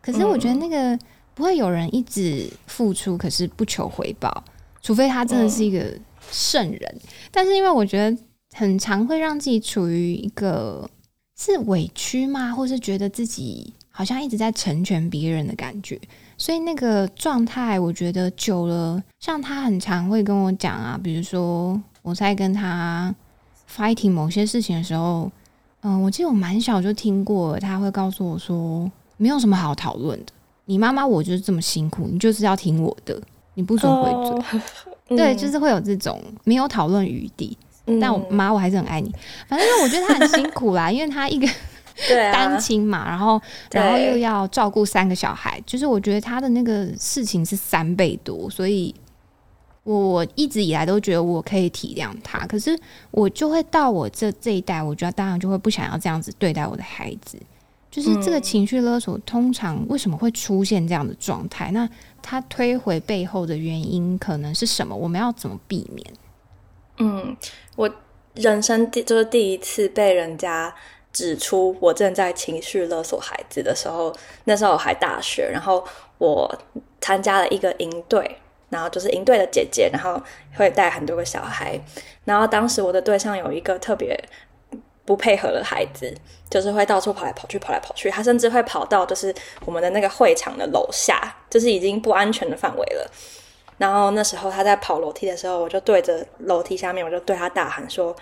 [0.00, 0.98] 可是我觉得那个
[1.34, 4.44] 不会有人一直付出，可是不求回报，
[4.82, 5.86] 除非他真的是一个
[6.30, 7.00] 圣人。
[7.30, 8.22] 但是因为我觉得
[8.54, 10.90] 很常会让自己处于一个。
[11.36, 12.52] 是委屈吗？
[12.52, 16.00] 或是觉得自己好像一直在成全别人的感觉？
[16.36, 23.14] 所以那个状态，我觉得久了，像他很常会跟我讲啊，比如说我在跟他
[23.72, 25.30] fighting 某些事情的时候，
[25.82, 30.32] 嗯，我记得我蛮小就听过，他会告诉我说，没有什么好讨论的，
[30.64, 33.20] 你妈妈我就是这么辛苦，你就是要听我的，
[33.54, 34.60] 你不准回嘴。
[35.16, 37.56] 对， 就是会有这种没有讨论余地。
[38.00, 39.14] 但我妈我还是很爱你。
[39.48, 41.46] 反正我觉得她很辛苦啦， 因为她一个
[42.32, 48.92] 单亲嘛，然后然后又要照顾三个小孩，就是我觉得他的那个事情是三倍多，所以
[49.84, 52.44] 我一直以来都觉得我可以体谅他。
[52.46, 52.76] 可是
[53.12, 57.38] 我就会到我这这一代，我觉得当然就会不想要这样子对待我的孩子。
[57.92, 61.70] 就是这个情绪勒索，通常为什么会出现这样的状态？
[61.70, 61.88] 那
[62.20, 64.96] 他推回背后的原因可能是什么？
[64.96, 66.04] 我们要怎么避免？
[66.98, 67.36] 嗯，
[67.76, 67.90] 我
[68.34, 70.74] 人生第就是第一次被人家
[71.12, 75.84] 指出我正在情绪勒索孩子的时候，那时候我还大学，然后
[76.18, 76.52] 我
[77.00, 78.38] 参加了一个营队，
[78.70, 80.20] 然后就是营队的姐姐，然后
[80.54, 81.80] 会带很多个小孩，
[82.24, 84.18] 然后当时我的对象有一个特别。
[85.06, 86.10] 不配合的孩子，
[86.48, 88.08] 就是会到处跑来跑去，跑来跑去。
[88.08, 89.34] 他甚至会跑到就是
[89.66, 93.10] 我们的那个会场的楼下，就是已经不安全的范围了。
[93.78, 98.14] 然后那时候他在跑楼梯的时候，我就对着楼梯下面，我就对他大喊说：“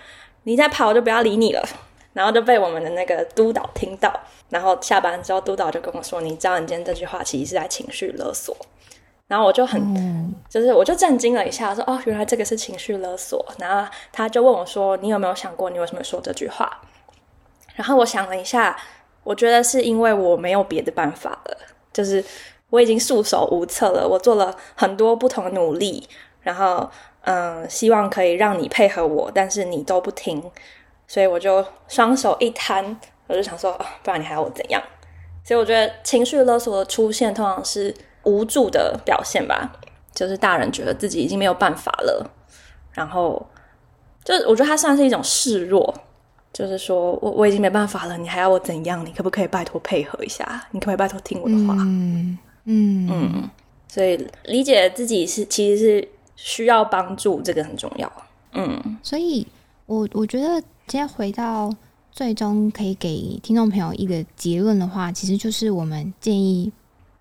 [0.44, 1.62] 你在跑，我就不要理你了。”
[2.14, 4.12] 然后就被我们的那个督导听到。
[4.50, 8.54] 然后下班之后，督导就跟我说：“你知道你今天这句话其实是在情绪勒索。”
[9.28, 13.42] 然后我就很，就是我就震惊了一下，说哦，原来这个是情绪勒索。
[13.58, 16.82] 然后他就问我说：“你有没有想过，你为什么说这句话？”
[17.74, 18.76] 然后我想了一下，
[19.24, 21.56] 我觉得是因为我没有别的办法了，
[21.94, 22.22] 就是
[22.72, 24.08] 我已经束手无策了。
[24.08, 26.08] 我做了很多不同的努力，
[26.40, 30.42] 然后嗯，希望可以让你配合我，但是你都不听，
[31.06, 34.82] 所以我就双手一摊，我就想说，不然你还要我怎样？
[35.44, 37.94] 所以我觉得情绪勒索的出现，通常是。
[38.24, 39.72] 无助的表现吧，
[40.14, 42.24] 就是大人觉得自己已经没有办法了，
[42.92, 43.44] 然后
[44.22, 45.92] 就我觉得他算是一种示弱，
[46.52, 49.04] 就是说我我已经没办法了，你还要我怎样？
[49.04, 50.46] 你可不可以拜托配合一下？
[50.70, 51.74] 你可不可以拜托听我的话？
[51.80, 53.50] 嗯嗯嗯，
[53.88, 58.12] 所以理解自己是其实是需要帮助，这个很重要。
[58.52, 59.46] 嗯，所以
[59.86, 61.74] 我我觉得今天回到
[62.10, 66.72] 最终可以给听众朋友一个结论的话，其实就是我们建议。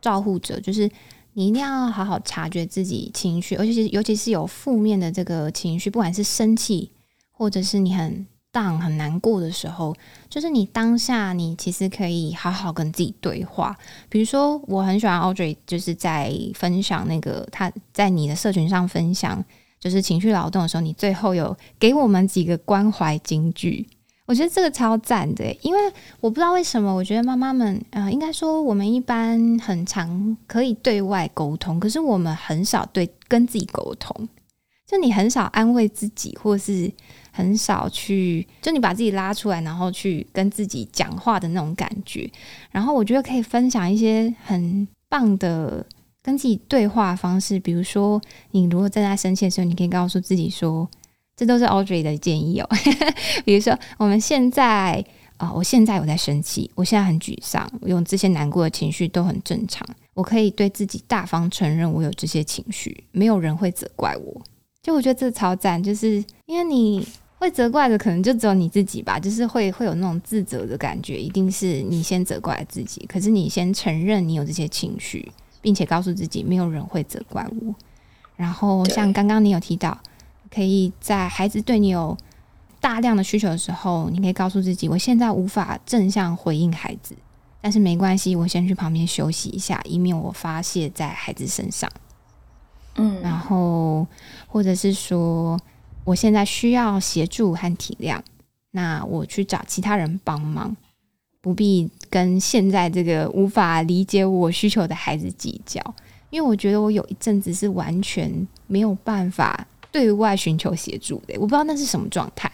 [0.01, 0.89] 照护者就是
[1.33, 6.89] 你一定要好好察觉自己情绪，尤其是尤其是有负面的这个情绪，不管是生气，
[7.31, 9.95] 或者是你很当很难过的时候，
[10.29, 13.75] 就是你当下你其实可以好好跟自己对话。
[14.09, 19.43] 比如说，我很喜欢 Audrey，就是在分享那个他在你的社群上分享，
[19.79, 23.87] 就是情绪劳动的时候，你最后有给我们几个关怀金句。
[24.27, 25.79] 我觉得这个超赞的，因为
[26.21, 34.29] 我不知道为什么，我觉得妈妈们，呃，应该说我们一般很常可以对外沟通，可是我们很少对跟自己沟通。
[34.87, 36.91] 就你很少安慰自己，或是
[37.41, 42.29] 很少去，就你把自己拉出来，然后去跟自己讲话的那种感觉。
[42.69, 45.85] 然后我觉得可以分享一些很棒的
[46.21, 50.87] 跟自己对话方式，比如说，你如果正在生气的时候，你可以告诉自己说。
[51.33, 52.69] 这都是 Audrey 的建议哦。
[53.43, 55.03] 比如说，我们现在
[55.37, 59.87] 啊，我现在有在生气，我现在很沮丧，我用这些难过的情绪都很正常。
[60.13, 64.41] 我可以对自己大方承认我有这些情绪，没有人会责怪我。
[64.83, 67.07] 就我觉得这超赞，就是因为你
[67.41, 73.03] 会责怪的，可能就只有你自己吧，就是会会有那种自责的感觉，一定是你先责怪自己。
[73.09, 77.75] 可是你先承认你有这些情绪，并且告诉自己没有人会责怪我。
[78.37, 79.99] 然后像刚刚你有提到。
[80.53, 82.17] 可以在孩子对你有
[82.81, 87.15] 大量的需求的时候，你可以告诉自己：我现在无法正向回应孩子，
[87.61, 91.89] 但是没关系，我先去旁边休息一下，以免我发泄在孩子身上。
[92.95, 94.05] 嗯，然后
[94.45, 95.57] 或者是说，
[96.03, 98.19] 我现在需要协助和体谅，
[98.71, 100.75] 那我去找其他人帮忙，
[101.41, 105.81] 不必跟现在这个无法理解我需求的孩子计较，
[106.29, 109.67] 因为我觉得我有一阵子是完全没有办法。
[109.93, 112.49] 对外寻求协助的，我不知道那是什么状态。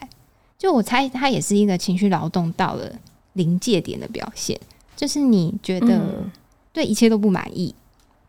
[0.58, 2.92] 就我猜，他也是一个情绪劳动到了
[3.34, 4.58] 临界点的表现。
[4.96, 6.28] 就是你觉得
[6.72, 7.72] 对一切都不满意，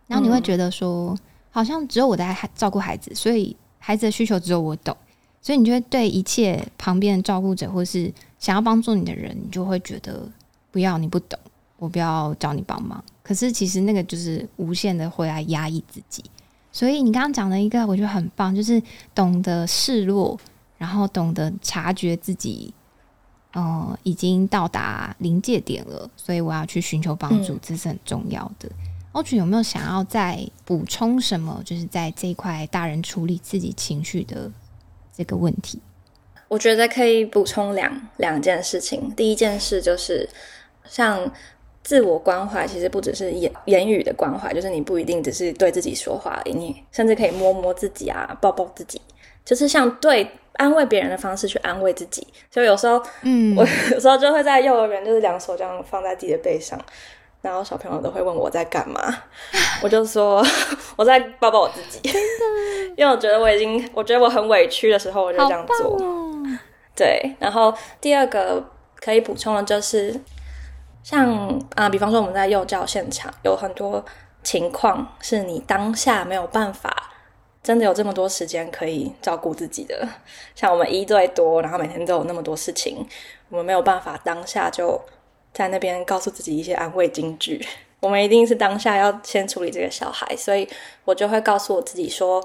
[0.06, 1.18] 然后你会觉得说，
[1.50, 4.96] 好像只有我在照顾孩子，所以孩子的需求只有我懂，
[5.42, 10.30] 所以你就会对一切旁边的照顾者或是想要帮助你的人，你就会觉得
[10.72, 11.40] 不要，你不懂，
[11.78, 13.04] 我不要找你帮忙。
[13.24, 16.24] 可是其实那个就是无限的会来压抑自己。
[16.72, 18.82] 所以你刚刚讲的一个，我觉得很棒，就是
[19.16, 20.40] 懂得示弱，
[20.78, 22.74] 然后懂得察觉自己，
[23.54, 28.70] 呃，已经到达临界点了，所以我要去寻求帮助，这是很重要的。
[29.14, 31.60] 欧曲有没有想要再补充什么？
[31.66, 34.50] 就是在这一块大人处理自己情绪的
[35.20, 35.80] 这个问题，
[36.48, 39.14] 我觉得可以补充两两件事情。
[39.16, 40.28] 第一件事就是
[40.88, 41.30] 像。
[41.82, 49.02] 自我关怀其实不只是言言语的关怀，就是你不一定只是对自己说话，你甚至可以摸摸自己啊，抱抱自己，
[49.44, 52.28] 就是像对安慰别人的方式去安慰自己。
[52.52, 56.80] 所以有时候，嗯，我 有时候就会在幼儿园，就是两手这样放在自己的背上，
[57.42, 59.00] 然后小朋友都会问我在干嘛，
[59.82, 60.46] 我就说
[60.98, 62.10] 我在抱抱我自己，
[62.98, 65.98] 因为我觉得我已经，我觉得我很委屈的时候，我就这样做。
[66.96, 68.64] 对，然后第二个
[69.00, 70.20] 可以补充的就是。
[71.02, 74.04] 像啊，比方说我们在幼教现场，有很多
[74.44, 76.94] 情况是你当下没有办法，
[77.64, 80.08] 真的有这么多时间可以照顾自己的。
[80.54, 83.08] 像我们一对多，然后每天都有那么多事情，
[83.48, 85.02] 我们没有办法当下就
[85.54, 87.66] 在那边告诉自己一些安慰金句。
[88.02, 90.68] 我们一定是当下要先处理这个小孩，所以
[91.04, 92.42] 我就会告诉我自己说：“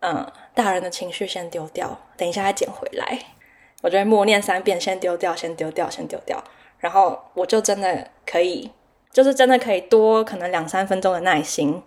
[0.00, 3.18] 嗯，大人的情绪先丢掉，等一下再捡回来。”
[3.80, 6.42] 我就会默念三遍：“先丢掉，先丢掉，先丢掉。”
[6.78, 8.72] 然后我就真的可以，
[9.12, 11.80] 就是真的可以多可能两三分钟的耐心。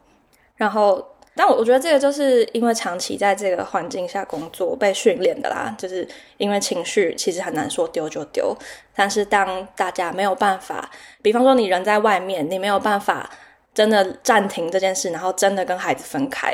[0.55, 5.73] 然后，但我我觉得这个就是因为长期在这个环境下工作被训练的啦。
[5.77, 6.07] 就是
[6.37, 8.55] 因为情绪其实很难说丢就丢，
[8.95, 13.29] 但是当大家没有办法，比方说你人在外面，你没有办法
[13.73, 16.53] 真的暂停这件事，然后真的跟孩子分开，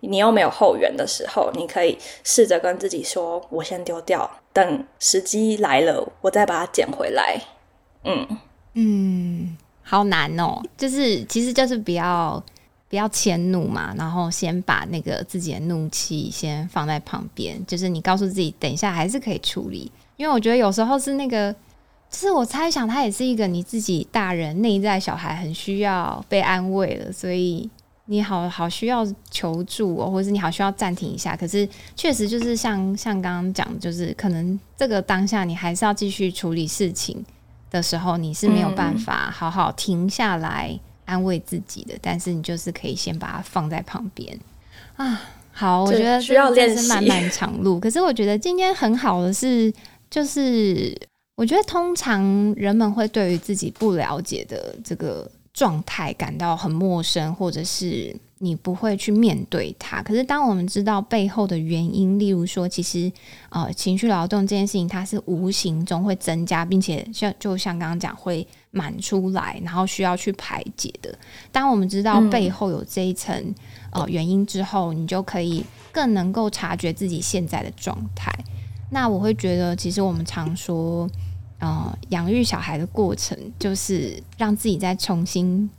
[0.00, 7.40] 你又没有后援的时候，你可以试着跟自己说：“我先丢掉，等时机来了，我再把它捡回来。”
[8.02, 8.26] 嗯
[8.74, 12.42] 嗯，好难哦，就是其实就是比较
[12.96, 19.92] 不要迁怒嘛，然后先把那个自己的怒气先放在旁边，就是你告诉自己，等一下还是可以处理。
[20.16, 21.52] 因为我觉得有时候是那个，
[22.10, 27.68] 就是我猜想他也是一个你自己大人内在小孩很需要被安慰了，所以
[28.06, 31.36] 你好好需要求助哦，或者是你好需要暂停一下。
[31.36, 37.22] 可是确实就是像像刚刚讲，就是可能这个当下你还是要继续处理事情。
[37.68, 44.38] 的时候你是没有办法好好停下来安慰自己的，但是你就是可以先把它放在旁边
[44.96, 45.22] 啊。
[45.52, 47.78] 好，我觉得需要练习漫漫长路。
[47.80, 49.72] 可是我觉得今天很好的是，
[50.10, 50.94] 就是
[51.36, 52.22] 我觉得通常
[52.54, 58.14] 人们会对于自己不了解的这个状态感到很陌生，或者是。
[58.38, 63.10] 你不会去面对它，可是当我们知道背后的原因，例如说，其实
[63.48, 68.46] 呃，情绪劳动这件事情，它是无形中会增加，并且像就像刚刚讲会
[68.76, 71.18] 满出来，然后需要去排解的。
[71.50, 73.54] 当我们知道背后有这一层
[73.90, 78.30] 呃原因之后，你就可以更能够察觉自己现在的状态。
[78.90, 81.08] 那我会觉得，其实我们常说，
[81.58, 85.70] 呃，养育小孩的过程，就是让自己再重新。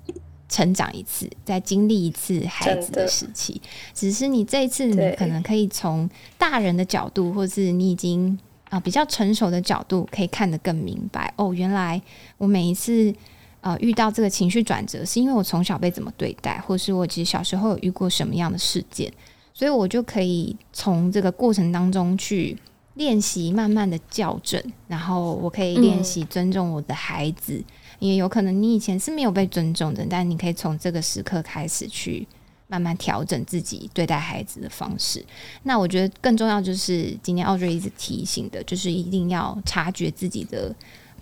[0.49, 3.61] 成长一次，再经历一次孩子的时期，
[3.93, 8.39] 只是你这一次，你可能可以从大人的角度，或是你已经
[8.69, 11.33] 啊比较成熟的角度，可以看得更明白。
[11.37, 12.01] 哦，原来
[12.37, 13.13] 我每一次
[13.61, 19.11] 呃遇到这个情绪转折，是因为我从小被怎么对待，或是我其实小时候有遇过什么样的事件，
[19.53, 22.57] 所以我就可以从这个过程当中去
[22.95, 27.63] 练习，慢慢的校正，然后我可以练习尊重我的孩子。
[27.99, 32.27] 也有可能你以前是没有被尊重的，但你可以从这个时刻开始去
[32.67, 35.25] 慢慢调整自己对待孩子的方式。
[35.63, 40.75] 那我觉得更重要就是今天奥瑞一直提醒的，就是一定要察觉自己的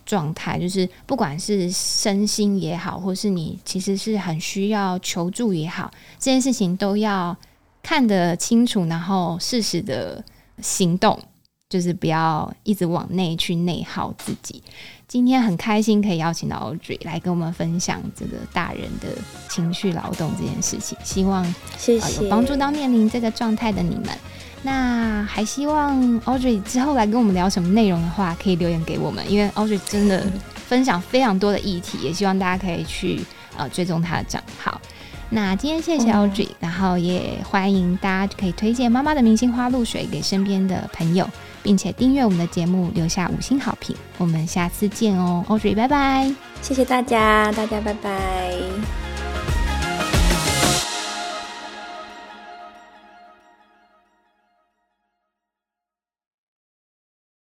[0.06, 7.36] 状态，就是不管是身心也好，或是你其实是很需要求助也好，这件事情都要
[7.82, 10.24] 看得清楚，然后适时的
[10.62, 11.20] 行动，
[11.70, 14.64] 就是不要一直往内去内耗自己。
[15.16, 19.08] 今天很开心可以邀请到 Audrey 来跟我们分享这个大人的
[19.48, 21.42] 情绪劳动这件事情，希望
[21.78, 24.10] 谢谢有帮助到面临这个状态的你们。
[24.62, 30.22] 那还希望 Audrey 之后来跟我们聊什么内容的话，可以留言给我们，因为 Audrey 真的
[30.54, 33.22] 分享非常多的议题，也希望大家可以去
[33.56, 34.82] 呃追踪他的账号。
[35.30, 41.26] 那今天谢谢 Audrey，然后也欢迎大家可以推荐妈妈的明星花露水给身边的朋友。
[41.66, 43.96] 并且订阅我们的节目，留下五星好评。
[44.20, 46.32] 我们下次见哦，Audrey，拜拜！
[46.62, 49.05] 谢谢大家，大家拜拜。